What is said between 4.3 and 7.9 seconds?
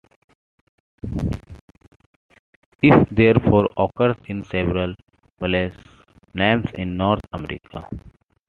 several placenames in North America.